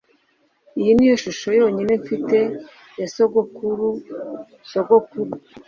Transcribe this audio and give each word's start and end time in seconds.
Iyi 0.79 0.91
niyo 0.97 1.15
shusho 1.23 1.47
yonyine 1.59 1.93
mfite 2.01 2.37
ya 2.99 3.07
sogokurusogokuru 3.13 5.31